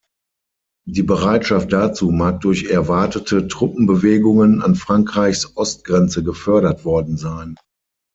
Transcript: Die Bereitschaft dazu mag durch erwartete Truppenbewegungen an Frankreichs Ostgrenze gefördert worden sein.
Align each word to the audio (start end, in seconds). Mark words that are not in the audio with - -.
Die 0.87 1.03
Bereitschaft 1.03 1.71
dazu 1.71 2.09
mag 2.09 2.41
durch 2.41 2.63
erwartete 2.63 3.47
Truppenbewegungen 3.47 4.59
an 4.59 4.73
Frankreichs 4.73 5.55
Ostgrenze 5.57 6.23
gefördert 6.23 6.85
worden 6.85 7.17
sein. 7.17 7.55